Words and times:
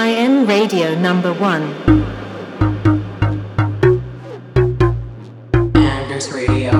I 0.00 0.08
am 0.08 0.46
radio 0.46 0.94
number 0.98 1.34
one. 1.34 1.62
Anders 5.74 6.32
Radio. 6.32 6.72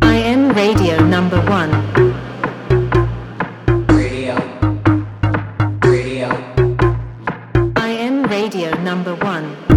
IN 0.00 0.48
Radio 0.54 1.04
number 1.04 1.42
one. 1.44 1.70
Radio. 3.88 4.34
Radio. 5.84 6.30
IN 7.76 8.22
Radio 8.22 8.70
number 8.80 9.14
one. 9.16 9.69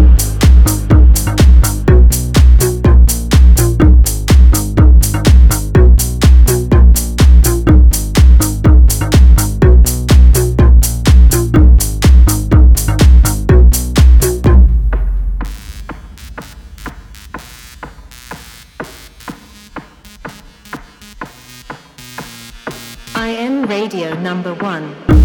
IN 23.16 23.68
Radio 23.68 24.16
number 24.16 24.54
one. 24.56 25.23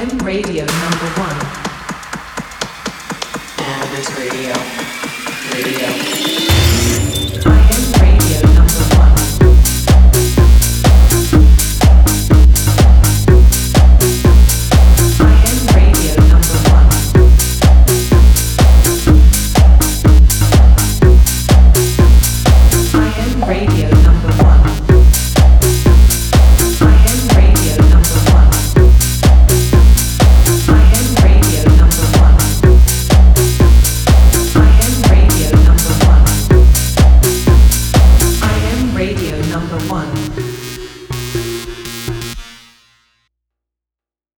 am 0.00 0.18
radio 0.18 0.64
number 0.64 1.10
one. 1.16 1.38
Anders 3.58 4.08
Radio. 4.18 4.52
Radio. 5.54 6.45